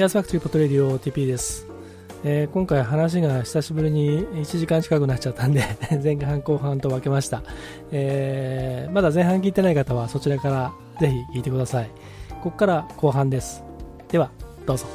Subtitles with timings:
[0.00, 1.66] エアスファクトリーポトレディオ TP です、
[2.24, 5.62] えー今回話が久しぶりに1時間近くなっちゃったんで
[6.02, 7.42] 前半後半と分けました、
[7.92, 11.90] えーまだ前半聞いてない方はそちらからぜひ聞いてください。
[12.42, 13.62] ここから後半です。
[14.08, 14.30] では
[14.64, 14.86] どうぞ。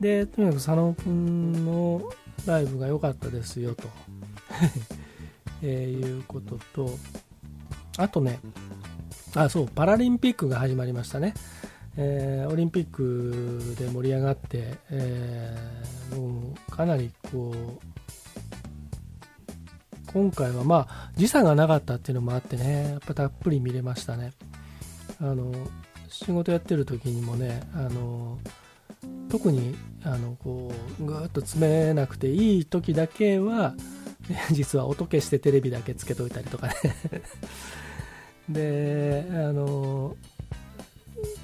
[0.00, 2.02] でとにかく佐野くんの
[2.44, 3.84] ライブが良かったですよと、
[5.62, 6.90] えーいうことと
[7.98, 8.40] あとね
[9.34, 11.34] あそうパラリンピックが始まりましたね、
[11.96, 17.92] えーオリンピックで盛り上がって、えーもうかなりこう
[20.12, 24.32] 今回はまあ時差がなかったっていうのもあってねやっぱたっぷり見れましたね。
[25.20, 25.52] あの
[26.08, 28.38] 仕事やってる時にもねあの
[29.30, 30.70] 特にあのこ
[31.00, 33.74] うぐーっと詰めなくていい時だけは
[34.52, 36.74] 実は音消してテレビだけつけといたりとかね。
[38.52, 40.16] であの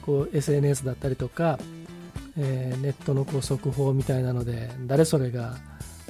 [0.03, 1.59] こう SNS だったりとか、
[2.37, 5.57] えーネットのこう速報みたいなので誰それが、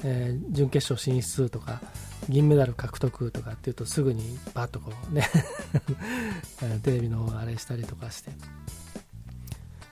[0.05, 1.81] えー準決勝進出とか
[2.29, 5.29] 銀メダル獲得とかっていうとすぐにバッとこうね
[6.83, 8.31] テレビの方あれしたりとかして、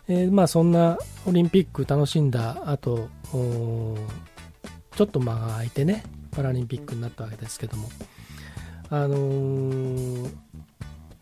[0.08, 3.96] えーまあそんなオリンピック楽しんだ後お
[4.96, 7.88] ちょっと間が空いてねパラリンピックになったわけですけども。
[8.88, 10.30] あのー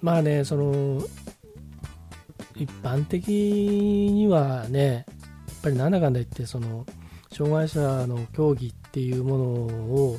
[0.05, 1.02] まあねその
[2.55, 5.05] 一般的にはねやっ
[5.62, 6.84] ぱりなんだかんだ言ってその
[7.33, 10.19] 障害者の競技っていうものを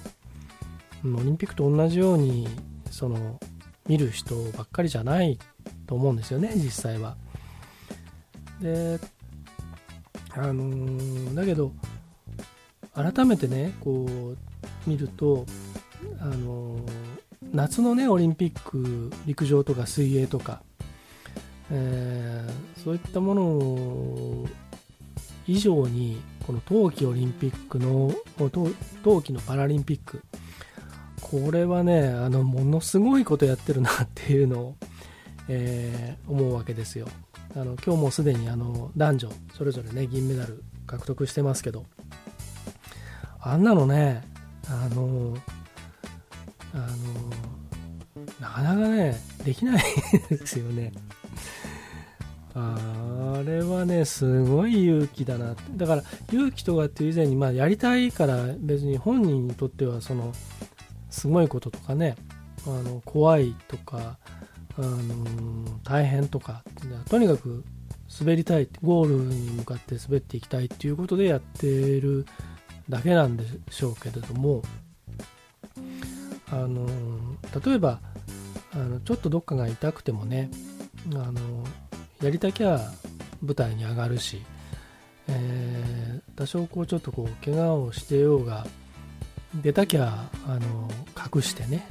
[1.03, 2.47] オリンピックと同じように
[2.89, 3.39] その
[3.88, 5.38] 見る人ばっかりじゃない
[5.86, 7.16] と思うんですよね実際は。
[8.59, 8.99] で
[10.31, 11.72] あのーだけど
[12.95, 15.45] 改めてねこう見ると
[16.20, 17.05] あのー
[17.56, 20.61] 夏のねオリンピック陸上とか水泳とか、
[21.71, 24.48] えーそういったもの
[25.48, 30.21] 以上にこの冬季オリンピックの冬季のパラリンピック
[31.21, 34.76] これはねあのものすごいことやってるなっていうのを、
[35.48, 37.08] えー思うわけですよ。
[37.55, 41.86] あの今日もすでにあの男女それぞれね銀メダル獲得してますけど
[43.39, 44.23] あんなのね
[44.67, 45.37] あの
[46.75, 46.86] あの
[48.39, 49.83] なかなかねできない
[50.30, 50.91] ですよね。
[52.58, 60.31] あれはねすごい勇気だなだから勇気とかっていう以前に、まあ、やりたいから別に本人にとってはその
[61.09, 62.15] すごいこととかね
[62.65, 64.17] あの怖いとか
[64.77, 66.63] あの大変とか
[67.09, 67.65] とにかく
[68.19, 71.67] 滑りたいゴールに向かって滑っていきたいっていうことでやって
[71.99, 72.25] る
[72.87, 74.61] だけなんでしょうけれども
[76.52, 76.88] あの
[77.66, 78.00] 例えば
[78.73, 80.50] あのちょっとどっかが痛くてもね
[81.14, 81.64] あの
[82.22, 82.80] やりたきゃ
[83.42, 84.42] 舞台に上がるし、
[85.28, 85.95] えー
[86.36, 88.67] 多少こうちょっとこう怪我をしてようが
[89.61, 90.89] 出たきゃあの
[91.36, 91.88] 隠してね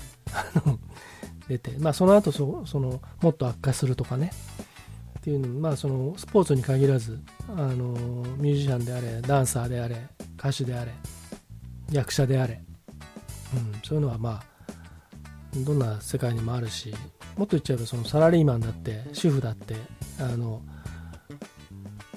[1.48, 4.32] 出て、まあ、その後そそのもっと悪化するとかね
[5.19, 7.75] っていうのまあそのスポーツに限らずあの
[8.37, 9.97] ミュージシャンであれダンサーであれ
[10.38, 10.93] 歌手であれ
[11.91, 12.62] 役者であれ、
[13.54, 14.44] うん、そういうのはまあ
[15.56, 16.92] どんな世界にもあるし
[17.37, 19.76] もっと言っちゃえばそのサラリーマンだって主婦だって
[20.19, 20.62] あの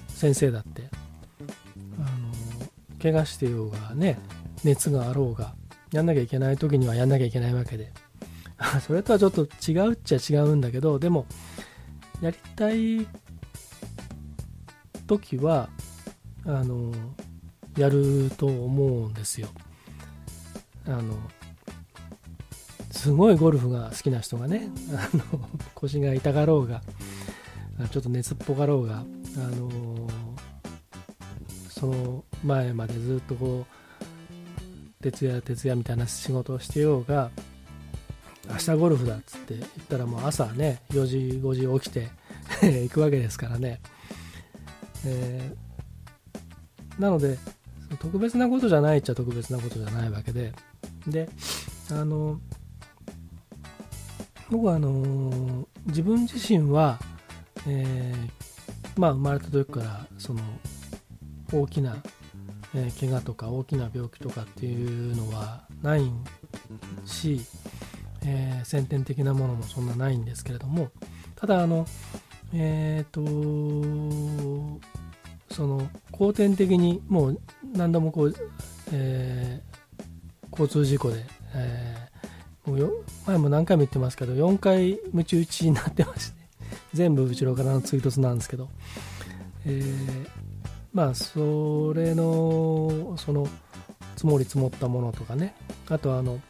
[0.08, 0.90] 先生だって
[1.98, 4.18] あの怪我してようがね
[4.64, 5.54] 熱があろうが
[5.92, 7.92] やんなきゃいけない時にはやんなきゃいけないわけで。
[8.86, 11.26] それとはちょっと違うっちゃ違うんだけどでも
[12.22, 13.08] やりたい
[15.06, 15.70] 時は
[16.46, 16.92] あの
[17.78, 19.50] やると思うんですよ。
[20.88, 21.18] あの
[22.92, 26.82] すごいゴルフが好きな人がねあの腰が痛がろうが
[27.92, 29.04] ちょっと熱っぽがろうが、あ
[29.56, 30.08] の
[31.70, 37.30] その前までずっとこう徹夜徹夜みたいな仕事をしてようが
[38.50, 42.10] 明日ゴルフだっつって言ったらもう朝ね4時5時起きて
[42.82, 43.80] 行くわけですからね、
[45.06, 45.68] えー
[47.00, 47.38] なので
[48.00, 50.54] 特別なことじゃないっちゃ特別なことじゃないわけで
[51.08, 51.30] で
[51.90, 52.40] あの
[54.50, 57.00] 僕はあの自分自身は、
[57.68, 60.42] えーまあ、生まれた時からその
[61.52, 61.98] 大きな、
[62.76, 66.12] えー怪我とか大きな病気とかっていうのはない
[67.06, 67.42] し、
[68.26, 70.90] えー先天的なものもそんなないんですけれども
[71.36, 71.86] ただあの
[72.54, 73.22] えっ、と
[75.54, 77.42] その後天的にもう
[77.74, 78.36] 何度もこう、
[78.92, 79.77] えー
[80.52, 82.08] 交通事故で、えー
[82.68, 82.92] もうよ
[83.26, 86.38] 前も何回も言ってますけど4回ムチ打ちになってまして
[86.94, 88.70] 全部後ろからの追突なんですけど、
[89.66, 90.28] えー、
[90.92, 93.48] まあそれのその
[94.18, 95.56] 積もり積もったものとかね
[95.88, 96.42] あとあの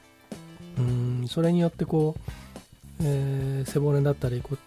[0.79, 2.31] うんそれによってこう、
[3.03, 4.59] えー、背骨だったり骨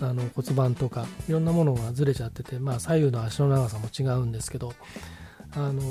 [0.00, 4.72] あの骨盤とかいろんなものがずれちゃってて、まあ、左右の足の長さも違うんですけど
[5.54, 5.82] あの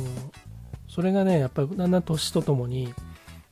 [0.92, 2.94] それがねやっぱりだんだん年とともに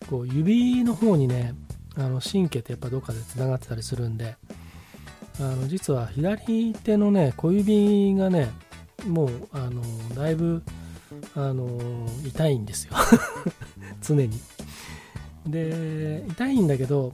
[0.09, 1.56] こう指の方にね
[1.95, 4.36] あの神経ってやっぱどっかでつながってたりするんで
[5.39, 8.51] あの実は左手のね小指がね
[9.07, 9.81] もうあの
[10.15, 10.62] だいぶ
[11.33, 12.94] あの痛いんですよ。
[14.01, 14.30] 常に。
[15.47, 17.13] で痛いんだけど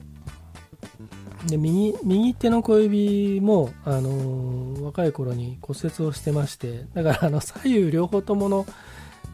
[1.46, 8.66] で右右手の小指も、あの若い頃に骨折をしてましてだからあの左右両方ともの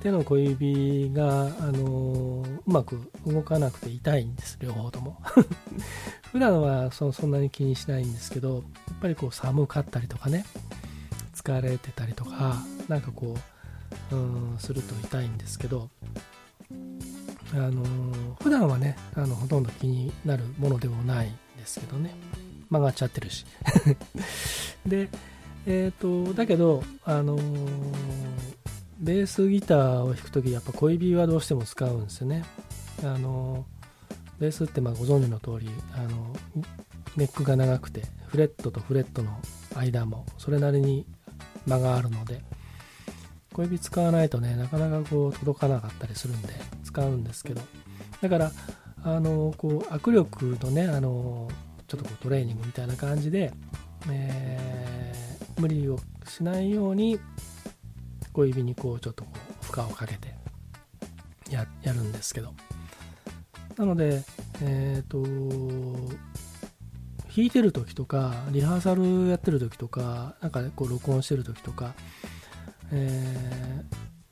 [0.03, 4.59] 手の小指が、あのうまく動かなくて痛いんです。
[4.61, 5.23] 両方とも。
[6.33, 8.63] 普段はそそんなに気にしないんですけどやっ
[9.01, 10.45] ぱりこう寒かったりとかね。
[11.35, 13.37] 疲れてたりとかなんかこ
[14.11, 14.19] うう
[14.55, 15.89] んすると痛いんですけど
[17.53, 17.83] あの
[18.41, 22.15] 普段はねあのほとんど気になるものでもないんですけどね。
[22.71, 23.45] 曲がっちゃってるし。
[24.87, 25.09] で
[25.67, 27.39] えっ、ー、とだけどあの
[29.03, 32.45] ベースギターを弾くときやっぱ小指はどうしても使うんですよね。
[33.03, 33.67] あの
[34.39, 36.35] ベースってまあご存知の通りあの
[37.17, 39.41] ネックが長くてフレットとフレットの
[39.75, 41.05] 間もそれなりに
[41.67, 42.43] 間があるので
[43.53, 46.55] 小指使わないとねなかなかこう届かなかったりするんで
[46.85, 47.61] 使うんですけど。
[48.21, 48.53] だから
[49.03, 51.49] あのこう握力のねあの
[51.89, 53.53] ちょっとこうトレーニングみたいな感じで、
[54.09, 57.19] えー、無理をしないように
[58.33, 59.31] 小指にこうちょっとこ
[59.63, 60.35] う負荷をかけて
[61.51, 62.53] やるんですけど。
[63.77, 64.23] なので
[64.61, 65.23] えっ、ー、と
[67.35, 71.95] 弾いてる時とかリハーサルやってる時とかなんか、こう録音してる時とか、
[72.93, 73.83] え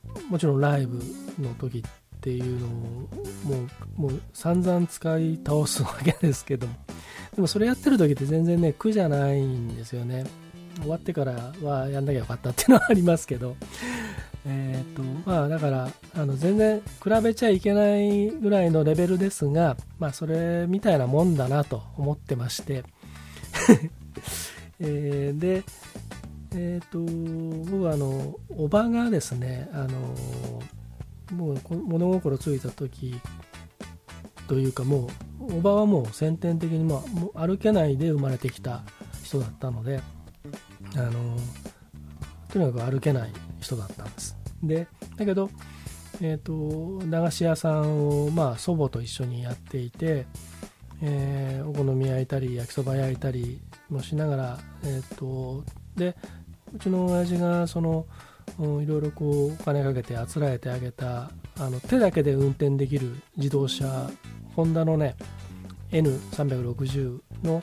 [0.07, 1.03] ー、もちろんライブ
[1.39, 1.83] の時っ
[2.21, 3.69] ていうのをも
[3.99, 6.75] うもう散々使い倒すわけですけども。
[7.35, 10.25] でもそれやってる時って全然ね苦じゃないんですよね。
[10.81, 13.57] 終わってからはやんなきゃよかったっていうのはありますけど。
[14.47, 22.85] えっ、とまあだからあの全然比べちゃいけないぐらいのレベルですがまあそれみたいなもんだなと思ってまして。
[24.83, 25.63] えー、で
[26.55, 30.15] えっ、と僕はあのおばがですねあの
[31.37, 33.15] もう物心ついた時
[34.49, 35.09] というかも
[35.41, 38.83] うおばはもう先天的に、まあ、もう歩けないで生まれてきた
[39.23, 40.01] 人だったので
[40.97, 41.37] あの
[42.53, 43.33] とにかく歩けない。
[43.61, 44.37] 人だったんです。
[44.63, 44.87] で
[45.17, 45.51] だけど、
[46.21, 50.27] えーと、駄菓子屋さんを、まあ、祖母と一緒にやっていて、
[51.03, 55.65] えー、お好み焼いたり焼きそば焼いたりもしながら、えーと、
[55.97, 56.15] で
[56.75, 58.07] うちの親父がその
[58.59, 64.11] いろいろこうお金かけてあつらえてあげたあの手だけで運転できる自動車
[64.55, 65.15] ホンダのね
[65.93, 67.63] N360 の、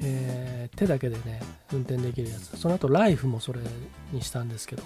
[0.00, 1.42] えー、手だけでね
[1.72, 2.56] 運転できるやつ。
[2.56, 3.60] その後ライフもそれ
[4.12, 4.82] にしたんですけど。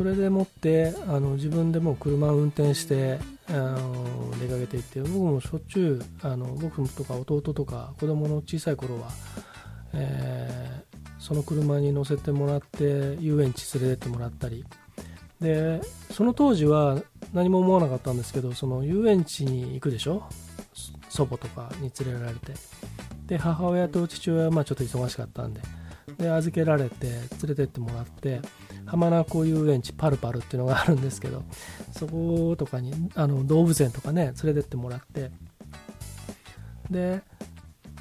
[0.00, 3.18] それでもってあの自分でも車を運転して
[3.50, 9.10] あの出かけていって僕もしょっちゅうあの僕とか弟とか子供の小さい頃は、
[9.92, 14.64] えー、その車に乗せてもらって遊園地連れてってもらったり。
[15.38, 17.02] でその当時は
[17.34, 20.22] 何も思わなかったんですけどその遊園地に行くでしょ？
[21.10, 22.54] 祖母とかに連れられて。
[23.26, 25.60] で母親と父親はまあちょっと忙しかったんで。
[26.20, 28.40] で預けられて連れてってもらって
[28.86, 31.42] 浜名湖遊園地パルパルっていうのがあるんですけど
[31.92, 35.30] そことかにあの動物園とかね連れてってもらって
[36.90, 37.22] で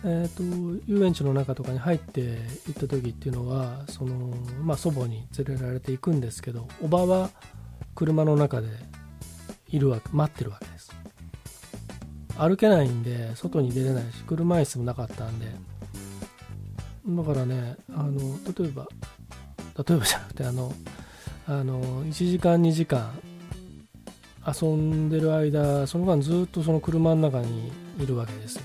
[0.02, 2.22] えーと、遊園地の中とかに入って
[2.68, 7.32] 行った時っていうのはその、まあ、祖母に連れられていくんですけどおばは
[7.96, 8.70] 車の中で
[9.68, 10.96] いるわけ待ってるわけです。
[12.38, 15.48] 歩けないんで外に出れないし車椅子もなかったんで
[17.16, 18.20] だからねあの
[18.58, 18.88] 例えば
[19.78, 20.74] 例えばじゃなくてあの
[21.48, 23.12] あの1時間2時間
[24.46, 28.64] 遊んでる間その間ずっとその車の中にいるわけですよ。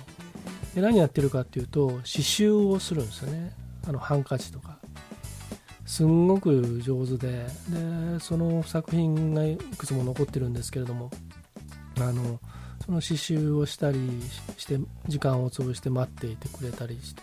[0.74, 3.52] で何やってるかっていうと刺繍をするんですよね。
[3.86, 4.78] あのハンカチとか。
[5.86, 7.46] すんごく上手で。
[7.68, 11.10] でその作品がいくつも残ってるんですけれども
[11.98, 12.40] あの
[12.84, 13.98] その刺繍をしたり
[14.56, 17.22] して時間を潰して待っていてくれたりして。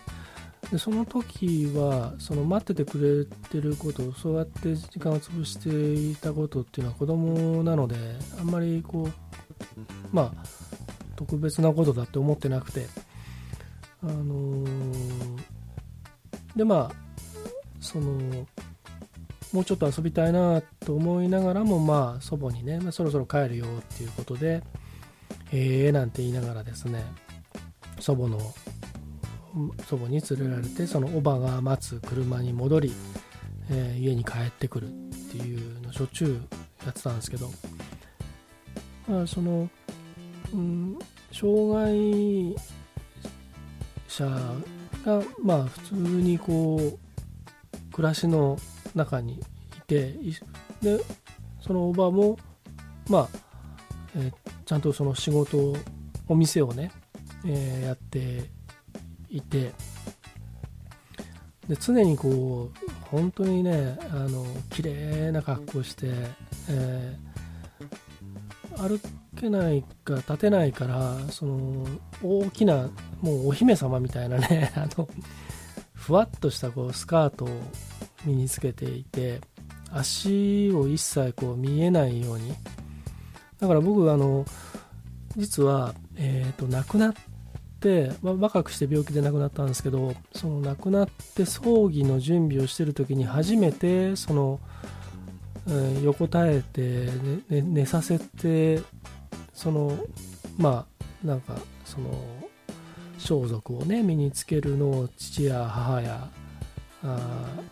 [0.72, 5.68] でその時はその待っててくれてることそうやって時間を潰して
[6.10, 7.96] いたことっていうのは子供なので
[8.40, 9.12] あんまりこう
[10.10, 10.44] まあ
[11.14, 12.86] 特別なことだって思ってなくて。
[14.04, 15.38] あのー、
[16.56, 16.94] でまあ
[17.80, 18.46] その
[19.52, 24.62] もうちょっと遊びたいなと思いながらもまあ祖母にね、まあ、そろそろ帰るよっていうことで
[25.52, 27.04] ええー、なんて言いながらですね
[28.00, 28.38] 祖母の
[29.86, 32.92] 祖母に連れられてそのおばが待つ車に戻り、
[33.70, 34.90] えー、家に帰ってくるっ
[35.30, 36.34] ていうのしょっちゅう
[36.84, 37.50] やってたんですけど、
[39.06, 39.68] まあ、その、
[40.52, 40.98] うん、
[41.30, 42.56] 障害
[44.08, 44.24] 者
[45.04, 48.58] がまあ普通にこう暮らしの
[48.94, 49.40] 中にい
[49.86, 50.14] て
[50.80, 50.98] で
[51.60, 52.38] そのおばも
[53.08, 53.28] まあ、
[54.16, 54.32] えー、
[54.64, 55.74] ちゃんとその仕事
[56.28, 56.90] お店をね、
[57.46, 58.50] えー、やって
[59.32, 59.72] いて。
[61.68, 66.08] で常にこう本当にねあの綺麗な格好して、
[66.68, 69.00] えー、歩
[69.36, 71.86] けないか立てないからその
[72.20, 75.08] 大きなもうお姫様みたいなね あの
[75.94, 77.48] ふわっとしたこうスカートを
[78.24, 79.40] 身につけていて
[79.92, 82.54] 足を一切こう見えないように。
[83.60, 84.44] だから僕あの
[85.36, 87.20] 実は、えーと、亡くなって、
[88.22, 94.60] まあ、若くして病気で亡くなったんですけどその亡くなって葬儀の準備をしてる時に初めてその、
[95.68, 97.08] えー、横たえて
[97.48, 98.80] 寝、寝させて
[99.52, 99.98] その
[100.58, 100.86] ま
[101.24, 102.10] あなんかその
[103.18, 106.28] 装束をね身につけるのを父や母や
[107.04, 107.18] あ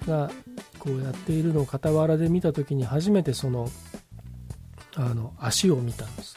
[0.07, 0.31] が
[0.79, 3.69] こうやっているのを傍らで見た時に初めてその
[4.97, 6.37] あの足を見たんです。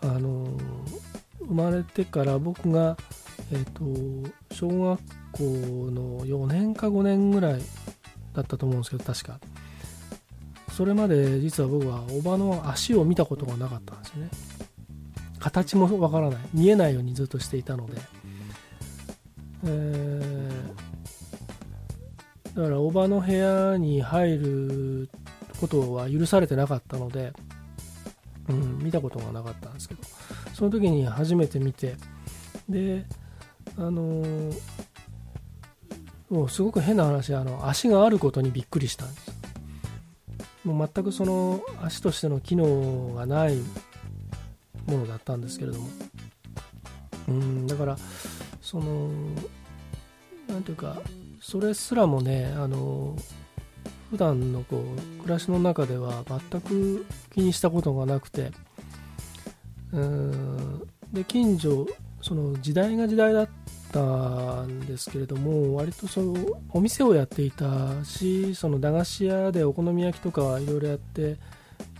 [0.00, 0.48] あの
[1.46, 2.96] 生まれてから僕が、
[3.52, 5.00] えーと、小学
[5.32, 5.42] 校
[5.90, 7.60] の4年か5年ぐらい
[8.34, 9.38] だったと思うんですけど確か。
[10.70, 14.30] それまで実は僕はおばの足を見たことがなかったんですよね。
[15.38, 16.38] 形もわからない。
[16.54, 18.00] 見えないようにずっとしていたので、
[19.64, 25.10] えー、だからおばの部屋に入る
[25.60, 27.32] ことは許されてなかったので
[28.48, 30.02] うん、見たことがなかったんですけど。
[30.62, 31.96] その時に初めて見て
[32.68, 33.04] で
[33.76, 34.54] あのー、
[36.30, 39.32] もうすごく変な話あの足があることにびっくりしたんです。
[40.62, 43.56] もう全くその足としての機能がない
[44.86, 45.88] ものだったんですけれども。
[47.26, 47.96] うんだから
[48.60, 49.10] その
[50.46, 51.02] 何ていうか
[51.40, 53.16] それすらもねあの
[54.12, 57.04] 普段のこう暮らしの中では全く
[57.34, 58.52] 気にしたことがなくて
[59.92, 60.88] うん。
[61.12, 61.86] で近所
[62.22, 63.48] その時代が時代だっ
[63.92, 66.34] たんですけれども割とその
[66.70, 71.36] お店をやっていたしその駄菓子屋でお好み焼きとかいろいろやって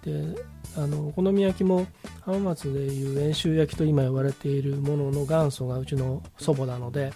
[0.03, 0.35] で
[0.77, 1.87] あのお好み焼きも
[2.23, 7.13] 浜松でいう遠州焼きと今言われているものの元祖がうちの祖母なので、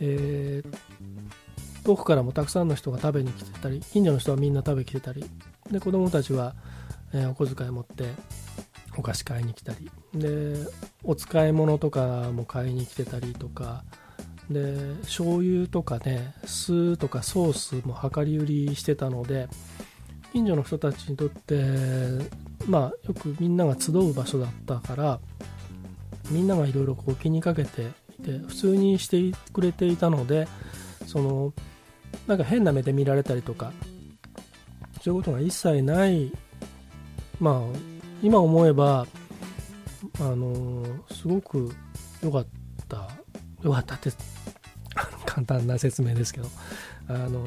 [0.00, 5.24] えー、遠くからもたくさんの人が食べに来てたり近所の人はみんな食べに来てたり
[5.70, 6.54] で子供たちは、
[7.14, 8.04] えー、お小遣い持って
[8.98, 9.90] お菓子買いに来たり。
[10.12, 10.56] で
[11.04, 13.84] お使い物とかも買いに来てたりとか。
[14.50, 19.46] で醤油とかね酢とかソースも量り売りしてたので
[20.32, 21.62] 近所の人たちにとって
[22.66, 25.20] まあよくみんなが集う場所だったから
[26.30, 27.82] みんながいろいろ気にかけて
[28.18, 30.48] いて普通にしてくれていたので
[31.06, 31.52] その
[32.26, 33.72] なんか変な目で見られたりとか
[35.02, 36.32] そういうことが一切ない
[37.38, 39.06] まあ今思えば
[40.20, 41.70] あのすごく
[42.22, 42.46] 良かっ
[42.88, 43.08] た
[43.62, 44.10] 良かったって
[45.26, 46.48] 簡単な説明ですけど
[47.08, 47.44] あの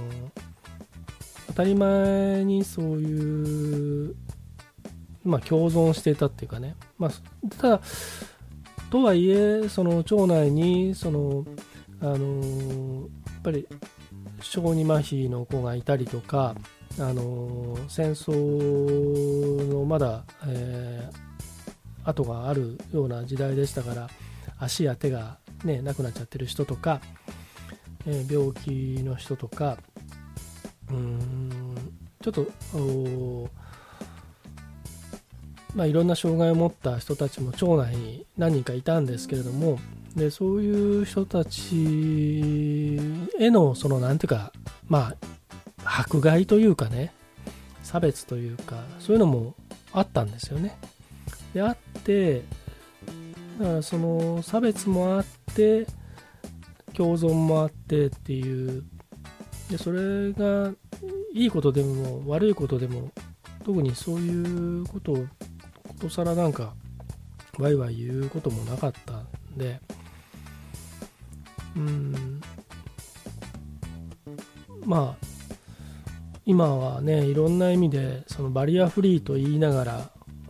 [1.48, 4.16] 当たり前にそういう
[5.24, 6.75] まあ共存していたっていうかね。
[6.98, 7.12] まあ
[7.58, 7.82] ただ
[8.90, 11.46] とはいえその町内にその
[12.01, 13.68] あのやっぱり
[14.42, 16.56] 小児麻痺の子がいたりとか、
[17.01, 24.08] あの戦争のまだ、えー、後があるような時代でしたから
[24.60, 27.01] 足や手が、ね、なくなっちゃってる人とか、
[28.05, 29.77] えー、病気の人とか
[30.89, 31.75] うーん
[32.22, 33.50] ちょっと
[35.74, 39.79] まあ、いろんな障害を持った人たちも町内に何人かいたんですけれども
[40.15, 43.00] でそういう人たち
[43.39, 44.51] へのその何ていうか
[44.88, 45.15] まあ
[45.83, 47.13] 迫害というかね
[47.83, 49.55] 差別というかそういうのも
[49.93, 50.77] あったんですよね。
[51.53, 52.43] であって
[53.59, 55.85] だからその差別もあって
[56.93, 58.83] 共存もあってっていう
[59.69, 60.71] でそれが
[61.33, 63.11] いいことでも悪いことでも
[63.63, 65.27] 特にそういうことをこ
[66.00, 66.73] とさらなんか
[67.59, 69.79] ワイワイ言うこともなかったんで
[71.75, 72.41] うん。
[74.85, 75.30] まあ
[76.45, 79.93] 今はねいろんな意味でそのバリアフリーと言いながら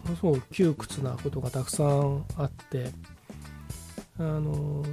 [0.03, 2.91] ものすごく窮屈なことがたくさんあって
[4.17, 4.83] あの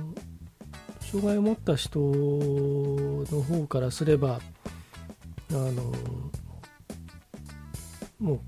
[1.00, 4.40] 障害を持った人の方からすれば
[5.50, 5.92] あの
[8.18, 8.40] もう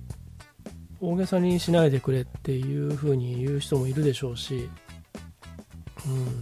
[1.01, 4.69] 大げさにしないでくれっていうふうに言う人もいるでしょうし、
[6.07, 6.41] うん、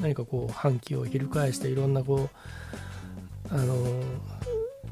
[0.00, 2.28] 何かこう反旗を翻していろんなこ
[3.52, 3.76] うあの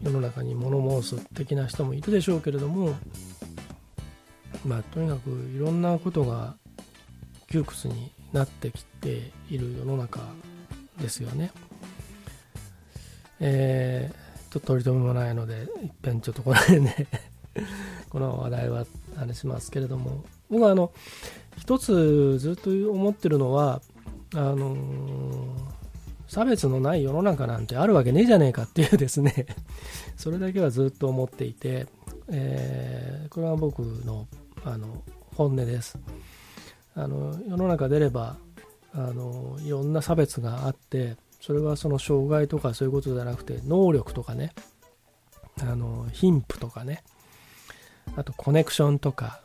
[0.02, 2.94] 世の中に物申す的な人もいるでしょうけれども
[4.64, 6.54] まあとにかくいろんなことが
[7.50, 10.20] 窮屈になってきている世の中
[11.00, 11.50] ですよね。
[13.40, 17.06] えー、ちょっと取り留めもないのでいっぺんちょっとこの辺で
[18.10, 18.84] この話題は
[19.16, 20.92] 話しますけれども僕はあの
[21.56, 23.80] 一つずっと思ってるのは
[24.34, 25.48] あのー、
[26.28, 29.46] 差別のない世の中なんてあるわけねえじゃねえかっていうですね。
[30.16, 31.86] それだけはずっと思っていて、
[32.28, 34.28] えー、これは僕の
[34.64, 35.02] あの
[35.34, 35.98] 本音です。
[36.94, 38.36] あの世の中出れば
[38.92, 44.52] あのいろんな差別があってそれはその障害とかそういうことじゃなくて能力とかね。
[45.60, 47.02] あの貧富とかね。
[48.16, 49.40] あとコネクションとか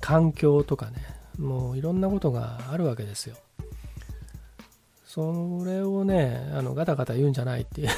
[0.00, 1.20] 環境とかね。
[1.38, 3.36] もういろんなことがあるわけですよ。
[5.12, 7.88] それをねあのガタガタ言うんじゃないっていう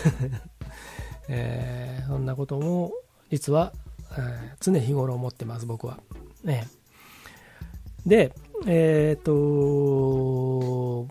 [1.28, 2.90] えー、そんなことも
[3.30, 3.74] 実は、
[4.12, 6.00] えー、常日頃思ってます僕は
[6.42, 6.66] ね
[8.06, 8.32] で
[8.66, 11.08] えっ、とも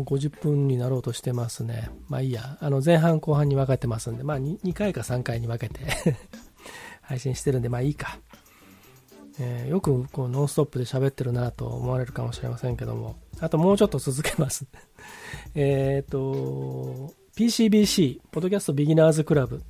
[0.00, 1.88] う50分になろうとしてますね。
[2.08, 2.58] まあいいや。
[2.60, 5.80] あの前半後半に分かってますんで、まあ 2, 2回か3回に分けて
[7.02, 8.18] 配信してるんで、まあいいか。
[9.38, 14.66] えー、よくこうノンストップで喋ってるなと思われるかもしれませんけども、あともうちょっと続けます。
[15.54, 19.62] えっと、PCBC、ポッドキャストビギナーズクラブ。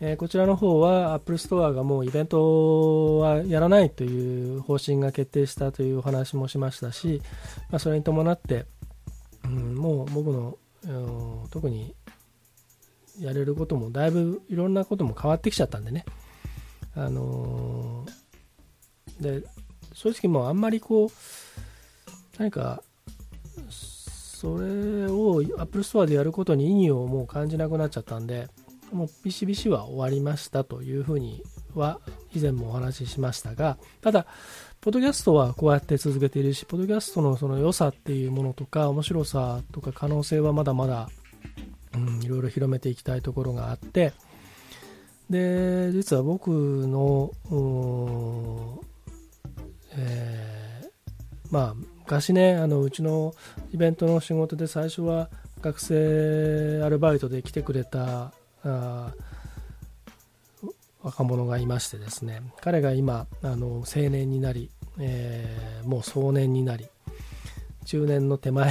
[0.00, 7.20] えー、こちらの方は Apple Store がもうイベントはやらないという方針が決定したというお話もしましたし、
[7.70, 8.66] まあ、それに伴って、
[9.44, 11.96] うん、もう僕の、うん、特に
[13.18, 16.04] やれることもだいぶいろんなことも変わってきちゃったんでね、
[16.94, 18.27] あのー、
[19.20, 19.42] で
[19.92, 21.10] 正直もうあんまりこう
[22.38, 22.82] 何か
[23.70, 28.48] それを Apple Store でやることに意義をもう感じなくなっちゃったんで
[28.92, 31.42] もう PCBC は終わりましたというふうに
[31.74, 32.00] は
[32.34, 34.26] 以前もお話ししましたがただ
[34.80, 41.08] ポッドキャストはこうやって続けているしポッドキャストのその良さっていうものとか面白さとか可能性はまだまだ、
[41.94, 44.12] うん、いろいろ広めていきたいところがあって
[45.28, 47.32] で実は僕の、
[51.50, 53.34] まあ昔ねあのうちの
[53.72, 55.28] イベントの仕事で最初は
[55.60, 58.32] 学生アルバイトで来てくれた
[58.64, 59.12] あ
[61.02, 62.42] 若者がいましてですね。
[62.60, 66.86] 彼が今あの青年になり、えー、もう壮年になり
[67.86, 68.70] 中年の手前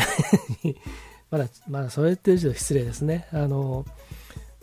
[0.64, 0.76] に
[1.32, 3.28] まだまだそれって言うと失礼ですね。
[3.32, 3.86] あの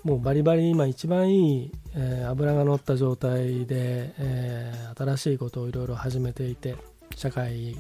[0.05, 6.77] もうバリバリ今一番いい、えー、油が乗った状態で、えー、新しいことをいろいろ始めていて
[7.17, 7.77] 社会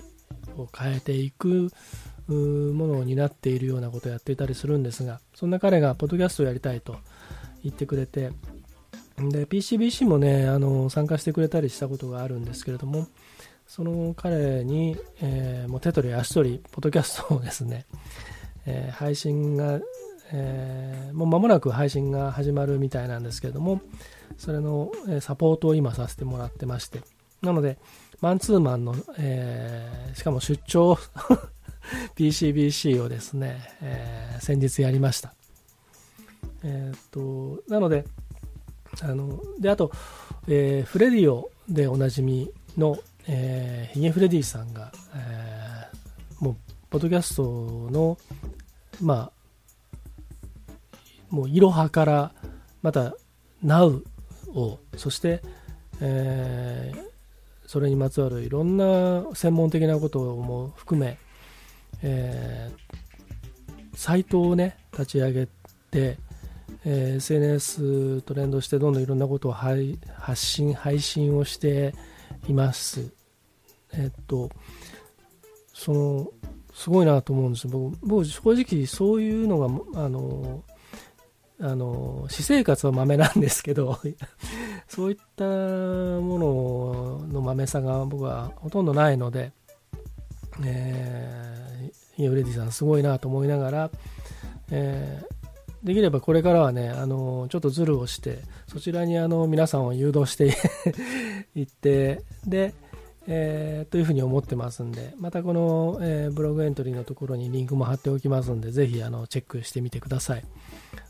[0.56, 1.70] を変えていく
[2.28, 6.96] ものを担っているようなことをやっていたりするんですがそんな彼がポッドキャストをやりたいと
[7.62, 8.30] 言ってくれて
[9.18, 13.06] で PCBC もねあの参加してくれたりしたことがあるんですけれども
[13.66, 17.86] その彼に、えー、もう手取り足取りポッドキャストをですね、
[18.66, 19.80] えー、配信が
[20.32, 23.82] えー、もう間もなく配信が始まるみたいなんですけれども、
[24.36, 24.90] それの
[25.20, 27.02] サポートを今させてもらってまして、
[27.42, 27.78] なので、
[28.24, 30.96] マンツーマンの、えー、しかも出張
[32.16, 35.34] PCBC をですね、えー、先日やりました。
[36.62, 38.06] えっと、なので、
[39.02, 39.92] あの、で、あと、
[40.48, 42.96] えー、フレディオでおなじみの、
[43.28, 46.56] えー、ヒゲフレディさんが、えー、もう、
[46.88, 47.42] ポッドキャスト
[47.90, 48.16] の、
[49.02, 49.30] ま
[50.70, 50.72] あ、
[51.28, 52.32] もういろはから
[52.80, 53.14] また
[53.62, 54.02] Now
[54.54, 55.42] をそして、
[56.00, 57.13] えー、
[57.74, 61.18] それにまつわるいろんな専門的なことも含め、
[62.04, 65.46] えー、サイトをね立ち上げ
[65.90, 66.16] て、
[66.84, 69.96] えー、SNS と連動してどんどんいろんなことを発
[70.36, 71.96] 信配信をして
[72.48, 73.12] います。
[73.92, 74.50] えっと
[75.72, 76.28] その
[76.72, 80.62] すごいなと思うんです僕僕正直そういうのがあの
[81.60, 83.98] あの私生活は豆なんですけど
[84.86, 86.53] そういったもの
[87.54, 89.52] の豆さが僕はほとんどないので、
[90.64, 93.90] えー、イエフレディさんすごいなと思いながら、
[94.70, 100.56] えー、できればこれからはね、あのちょっとズルをして、そちらにあの皆さんを誘導して
[101.54, 102.74] いって、で、
[103.26, 110.44] えー、というふうに思ってますんで、またこの、えー、ブログエントリーのところにリンクも貼っておきますんで、ぜひあのチェックしてみてください。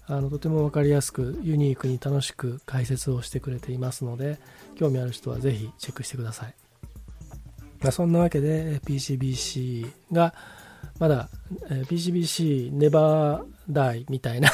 [0.06, 4.38] あのとても分かりやすく、ユニークに楽しく解説をしてくれていますので、
[4.74, 6.54] 興味ある人はぜひチェックしてください。
[7.80, 10.34] まあ、そんなわけで PCBC が
[10.98, 11.28] まだ
[11.68, 14.50] PCBC ネバーダイみたいな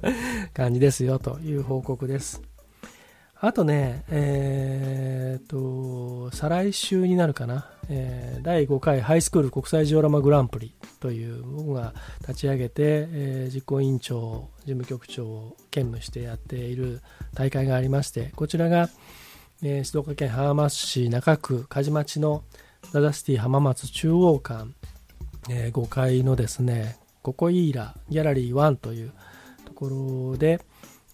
[0.52, 2.53] 感じですよという報告です。
[3.44, 17.02] あとね、えー、と、再来週になるかな、えー、第5回ハイスクール国際ジオラマグランプリという僕が立ち上げて、えー、実行委員長、事務局長を兼務してやっている
[17.34, 18.88] 大会がありまして、こちらが、
[19.62, 22.44] えー、静岡県浜松市中区梶町の
[22.94, 24.70] ダダシティ浜松中央館、
[25.50, 29.12] えー、5階のですね、ココイーラギャラリー1という
[29.66, 30.62] ところで、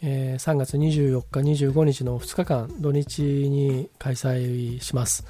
[0.02, 5.26] えー、3月24日、25日の2日間、土日に開催します。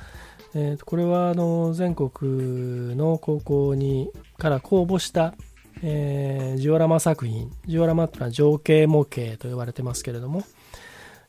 [0.54, 5.34] えー、これはあの全国の高校にから公募した、
[5.82, 10.42] えー、ジオラマ作品、ジオラマというのは情景模型と呼ばれてますけれども、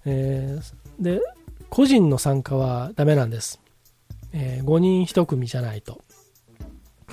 [0.06, 1.21] えー、で
[1.69, 3.62] 個人の参加はダメなんです、
[4.34, 6.01] えー、5人1組じゃないと。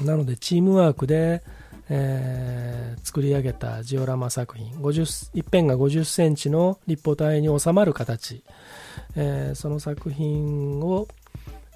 [0.03, 1.43] なのでチームワークで、
[1.91, 8.45] えー、作り上げたジオラマ作品一辺が50センチの立方体に収まる形、
[9.17, 11.09] えー、その作品を、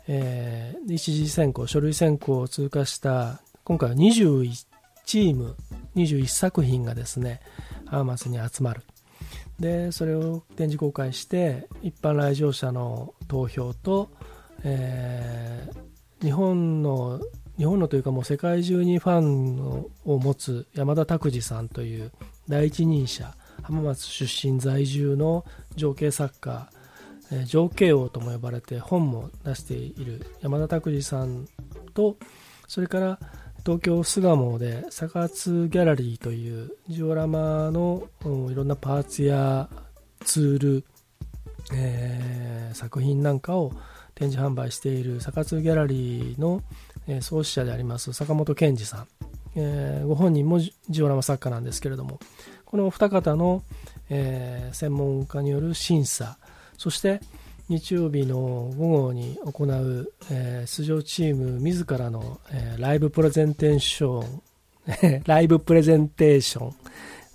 [0.08, 4.66] えー、一次選考書類選考を通過した今回は21
[5.04, 5.56] チーム
[5.96, 7.40] 21作品がですね
[7.86, 8.82] ハーマスに集まる。
[9.60, 14.10] でそれを展示公開して一般来場者の投票と、
[14.64, 17.20] えー、日本の
[17.58, 22.12] 日本のというかもう世界中にファンを持つ山田拓司さんという
[22.48, 25.44] 第一人者浜松出身在住の
[25.76, 26.70] 情景作家
[27.46, 31.46] 情景王とも呼ばれて本も出している山田拓司さん
[31.94, 32.16] と
[32.68, 33.18] それから
[33.64, 38.08] 東京巣鴨でサカツギャラリーというジオラマの
[38.50, 39.68] いろんなパーツや
[40.24, 40.84] ツール、
[41.72, 43.72] えー、作品なんかを
[44.14, 46.62] 展示販売しているサカツギャラリーの
[47.06, 49.06] えー、創始者であります坂本健二さん、
[49.56, 52.20] えー、ご本人もジオラマ作家なんですけれども
[52.64, 53.62] このお二方の、
[54.08, 56.38] えー、専門家による審査
[56.78, 57.20] そして
[57.68, 58.36] 日曜日の
[58.76, 64.42] 午後に行う、えー、出場チーム自らの、えー、ライブプレゼンテーション
[65.26, 66.72] ライブプレゼンテーショ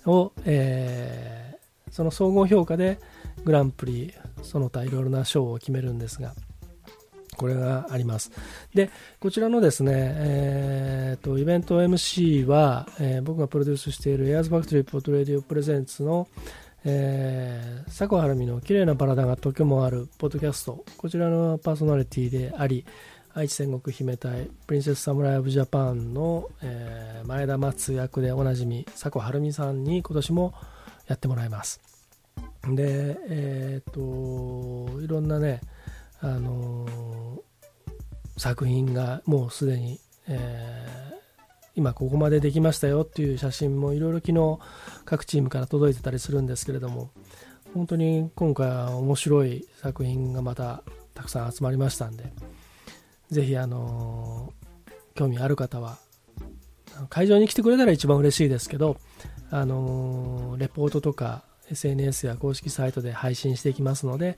[0.06, 2.98] ンを、えー、その総合評価で
[3.44, 6.34] グランプリその他いろいろな賞を決めるんですが
[7.38, 8.30] これがあります。
[8.74, 16.28] で、こちらのですね、えー、と、イベント MC は、えー、僕がプロデュースしている Airs Factory Port Radio Presents の、
[16.84, 22.84] えー、佐古晴美の綺麗なバラダがとてもあるポッドキャスト、こちらのパーソナリティであり、
[23.34, 30.54] 愛知戦国姫隊プリンセスサムライオブジャパンの、えー、前田松役でおなじみ佐古晴美さんに今年も
[31.06, 31.80] やってもらいます。
[32.64, 34.00] で、えっ、と、
[35.00, 35.60] いろんなね、
[36.20, 36.86] あの、
[38.38, 41.14] 作品がもうすでに、えー、
[41.74, 44.58] 今ここまでできましたよっていう写真もいろいろ昨日
[45.04, 47.10] 各チームから届いてたりするんですけれども
[47.74, 50.82] 本当に今回は面白い作品がまた
[51.14, 52.32] たくさん集まりましたんで
[53.30, 54.54] ぜひあの、
[55.14, 55.98] 興味ある方は
[57.10, 58.96] 会場に来てくれたら一番嬉しいですけど
[59.50, 64.36] あのレポートとか SNS や公式サイトで配信していきますので、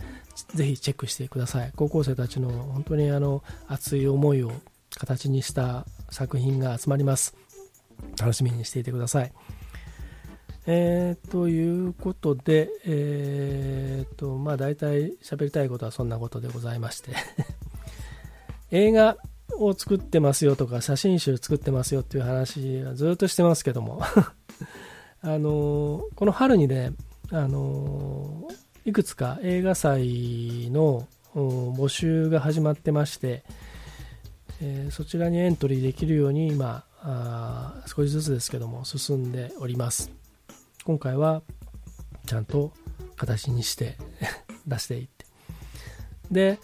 [0.54, 1.72] ぜひチェックしてください。
[1.76, 4.52] 高校生たちの本当にあの熱い思いを
[4.96, 7.34] 形にした作品が集まります。
[8.18, 9.32] 楽しみにしていてください。
[10.66, 17.12] えー、ということで、えー、と、まあ大体喋りたいことはそんなことでございまして
[18.70, 19.16] 映画
[19.58, 24.02] を作ってますよとか写真集作ってますよっていう話はずっとしてますけども
[25.22, 26.92] あのこの春にね
[27.32, 28.48] あの
[28.84, 33.44] いくつか映画祭の募集が始まってまして、
[34.60, 40.10] えー、そちらにエントリーできるように今あ少しずつですけども進んでおります。
[40.84, 41.42] 今回は
[42.26, 42.72] ちゃんと
[43.16, 43.96] 形にして
[44.66, 45.26] 出していって。
[46.32, 46.58] で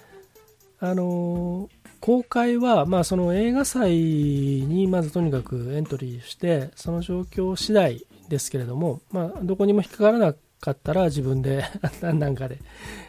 [0.80, 11.64] あのー、公開は、まあ、その映画祭にまずとにかくエントリーしてその状況次第ですけれども、まあ、どこにも引っかからなかったら自分で
[12.02, 12.58] なんかで、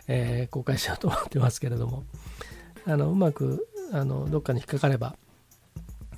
[0.07, 2.03] えー、公開しようと思ってますけれども
[2.85, 5.15] あのうまくあのどっかに引っかかれば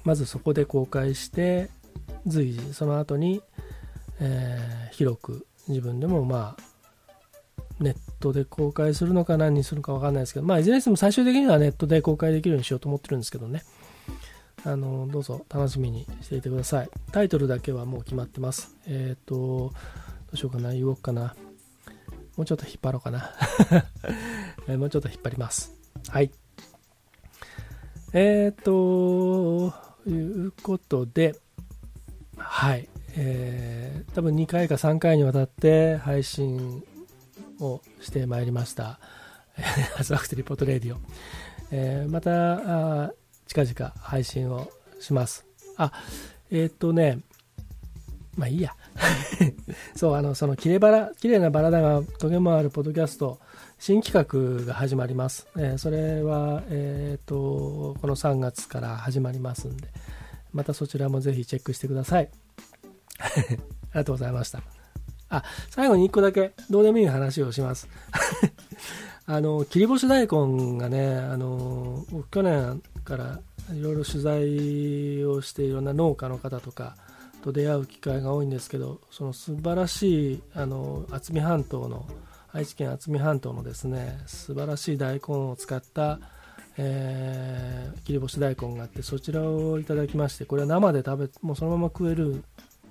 [0.04, 1.70] まずそこで公開して
[2.26, 3.42] 随時その後に、
[4.20, 6.64] えー、広く自分でもまあ
[7.80, 13.64] ネットで公開するのか何にするか分かんないですけど、まあ、いずれにしても最終的にはネットで公開できるようにしようと思ってるんですけどね。
[14.66, 16.90] あの、どうぞ楽しみにしていてください。
[17.14, 18.76] タイトルだけはもう決まってます。
[18.86, 19.74] えっ、ー、と、
[20.30, 21.36] どうしようかな、言おうかな。
[22.38, 23.34] もうちょっと引っ張ろうかな。
[24.78, 25.74] もうちょっと引っ張ります。
[26.08, 26.32] はい。
[28.14, 29.74] えっ、と、
[30.06, 31.36] いうことで、
[32.38, 32.88] はい。
[33.16, 36.84] えー、多分2回か3回にわたって配信
[37.60, 39.00] をしてまいりました。
[39.98, 41.00] エアスファクトリーポッドレディオ。
[41.72, 43.14] えー、また、
[43.48, 45.44] 近々配信をします。
[45.76, 45.92] あ、
[46.52, 47.20] えっ、とね、
[48.40, 48.74] まあいいや。
[49.96, 53.38] そう、あの、その、きればら、綺麗なバラだが、トゲもあるポッドキャスト、
[53.78, 55.46] 新企画が始まります。
[55.58, 59.90] えー、それは、えっ、と、この3月から始まりますんで、
[60.54, 62.30] またそちらもぜひチェックしてください。
[63.20, 63.58] あり
[63.94, 64.64] がとうございました。
[65.28, 67.90] あ、最後に1個だけ、どうでもいい話をします。
[69.28, 73.40] あの、切り干し大根がね、あの、去年から
[73.74, 76.96] いろいろ取材をしていろんな農家の方とか
[77.42, 82.06] と出会う機会が多いんですけど、その素晴らしい、あの、渥美半島の、
[82.52, 86.20] 愛知県渥美半島のですね、素晴らしい大根を使った、
[86.82, 92.42] えー、切り干し大根があってそちらをいただきましてこれは生で食べもうそのまま食える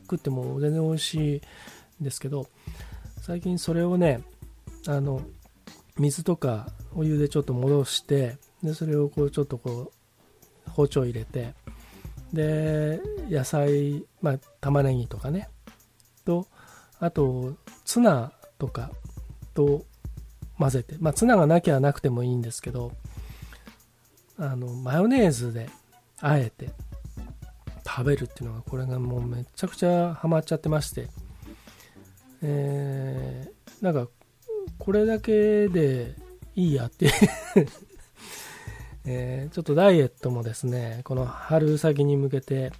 [0.02, 1.42] 食っても全然美味しい
[2.02, 2.48] んですけど
[3.22, 4.20] 最近それをね
[4.86, 5.22] あの
[5.96, 9.90] 水とかお湯でちょっと戻してでそれをこうちょっとこ
[10.66, 11.54] う包丁入れて
[12.32, 15.48] で野菜、まあ、玉ねぎとかね。
[16.24, 16.46] と
[17.00, 18.90] あとツナとか
[19.54, 19.86] と
[20.58, 22.92] 混ぜて、まあ、ツナがなきゃなくてもいいんですけど
[24.36, 25.70] あのマヨネーズで
[26.20, 26.70] あえて
[27.86, 31.08] 食べるっていうのがこれがもうめちゃくちゃハマっちゃってまして。
[32.42, 34.08] えー、なんか
[34.78, 36.14] これだけで
[36.54, 37.10] いいやって
[39.10, 42.72] えー、ちょっとダイエットもですねこの春先に向けて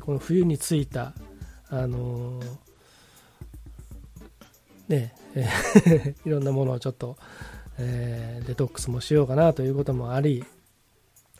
[0.00, 1.12] この冬についた
[1.68, 2.44] あのー、
[4.88, 7.16] ねえ いろんなものをちょっと、
[7.78, 10.44] えー、デトックスもしようかなということもあり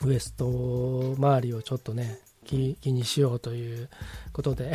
[0.01, 3.89] ウエスト周りをちょっとね気にしようという
[4.33, 4.75] ことで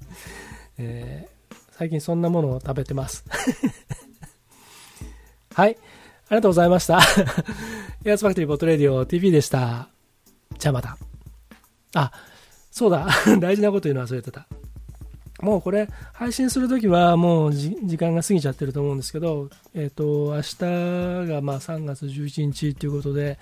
[0.76, 1.42] えー
[1.82, 3.24] 最近そんなものを食べてます。
[5.52, 5.76] はい。
[6.32, 6.98] ありがとうございました。
[8.06, 9.90] エアスファクトリーボットレディオ TV でした。
[10.58, 10.96] じゃあまた。
[11.92, 12.10] あ、
[12.70, 13.06] そうだ。
[13.38, 14.46] 大事なこと言うの忘れてた。
[15.42, 20.40] もうこれ、配信するときはもう時間が過ぎちゃってると思うんですけど、えっ、ー、と、明
[21.26, 23.38] 日がまあ3月11日ということで、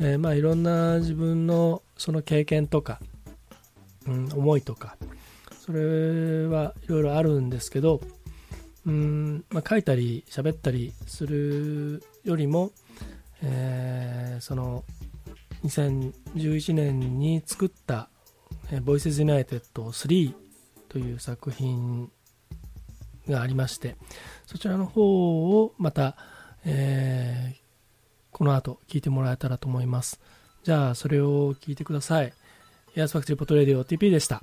[0.00, 2.98] えー、まあいろんな自分のその経験とか、
[4.06, 4.96] うん、思いとか、
[5.60, 8.00] それはいろいろあるんですけど
[8.86, 12.72] うん、まあ、書いたり喋ったりするよりも、
[13.42, 14.84] えー、その
[15.64, 18.08] 2011年に作った
[18.82, 20.34] 「Voices United 3」
[20.88, 22.10] という作品
[23.28, 23.96] がありまして
[24.46, 26.16] そちらの方をまた、
[26.64, 27.62] えー、
[28.30, 30.20] この後聞いてもらえたらと思います。
[30.62, 32.32] じゃあそれを聞いてください。
[32.94, 34.42] エアスファクトリーポットレディオ TP でした。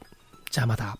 [0.51, 0.97] じゃあまた。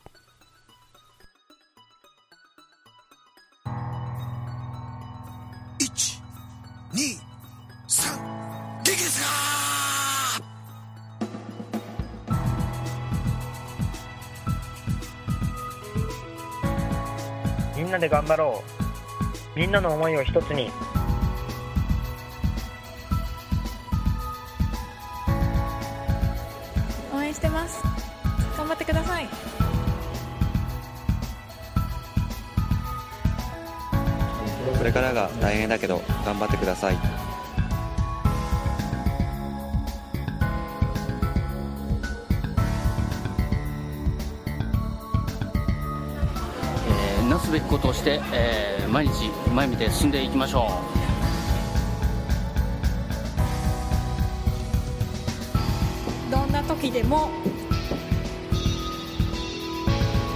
[17.89, 18.63] んなで頑張ろ
[19.55, 19.59] う。
[19.59, 20.71] みんなの思いを一つに。
[27.13, 27.81] 応援してます。
[28.55, 29.27] 頑張ってください。
[34.77, 37.28] これからが大変だけど頑張ってください
[47.49, 50.67] すべきことをして、えー、毎日前見て進んでいきましょ
[56.27, 56.31] う。
[56.31, 57.31] どんな時でも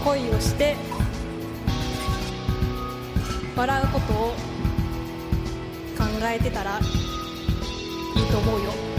[0.03, 0.75] 恋をして
[3.55, 4.15] 笑うことを
[5.95, 6.81] 考えてたらい
[8.23, 8.92] いと思うよ。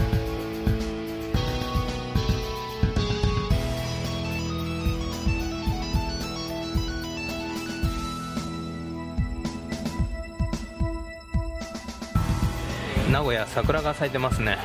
[13.25, 14.59] 古屋桜が咲いてますね、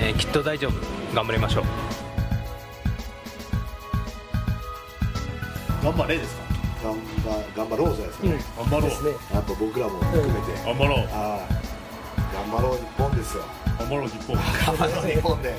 [0.00, 0.72] えー、きっと大丈夫。
[1.16, 1.64] 頑張りましょう。
[5.82, 6.44] 頑張れですか？
[6.84, 6.92] ま
[7.32, 8.90] あ、頑張ろうじゃないですかね、頑張ろう。
[8.90, 10.98] ですねやっぱ僕らも含めて、頑張ろう。
[10.98, 11.54] はい。
[12.34, 13.42] 頑張ろう日本ですよ。
[13.80, 14.36] 頑張ろう日本。
[14.36, 14.44] 頑
[14.76, 15.54] 張ろう日本で。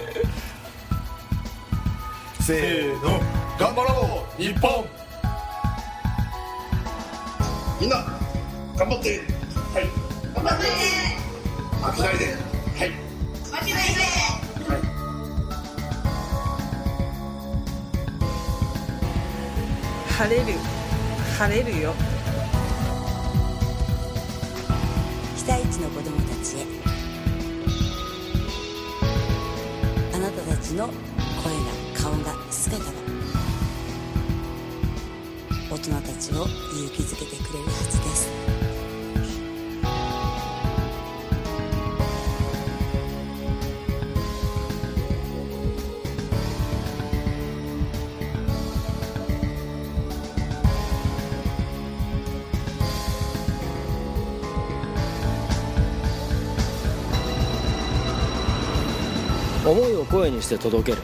[2.39, 3.19] せーの。
[3.59, 4.85] 頑張ろう日本。
[7.81, 7.97] みんな
[8.77, 9.19] 頑張って。
[9.73, 9.89] はい。
[10.33, 10.65] 頑張って。
[11.85, 12.09] 負けな
[20.17, 20.45] 晴れる
[21.37, 21.93] 晴れるよ。
[25.35, 26.65] 被災地の子どもたちへ。
[30.13, 32.91] あなたたちの声が顔が姿が
[35.71, 38.04] 大人たちを勇気づけてくれるはずです
[59.75, 61.01] 思いを声にして届ける。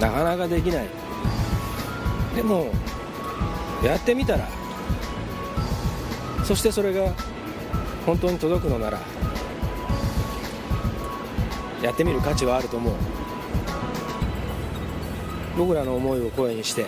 [0.00, 0.88] なかなかできない。
[2.34, 2.72] でも
[3.84, 4.48] やってみたら。
[6.44, 7.12] そしてそれが
[8.04, 8.98] 本当に届くのなら。
[11.80, 12.94] やってみる価値はあると思う。
[15.56, 16.86] 僕らの思いを声にして。